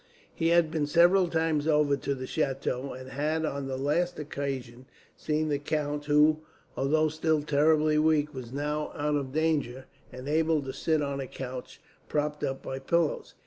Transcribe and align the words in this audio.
He 0.33 0.47
had 0.47 0.71
been 0.71 0.87
several 0.87 1.27
times 1.27 1.67
over 1.67 1.95
to 1.95 2.15
the 2.15 2.25
chateau, 2.25 2.91
and 2.91 3.09
had 3.09 3.45
on 3.45 3.67
the 3.67 3.77
last 3.77 4.17
occasion 4.17 4.87
seen 5.15 5.47
the 5.49 5.59
count; 5.59 6.05
who, 6.05 6.39
although 6.75 7.07
still 7.07 7.43
terribly 7.43 7.99
weak, 7.99 8.33
was 8.33 8.51
now 8.51 8.91
out 8.95 9.15
of 9.15 9.31
danger, 9.31 9.85
and 10.11 10.27
able 10.27 10.63
to 10.63 10.73
sit 10.73 11.03
on 11.03 11.19
a 11.19 11.27
couch, 11.27 11.79
propped 12.09 12.43
up 12.43 12.63
by 12.63 12.79
pillows. 12.79 13.35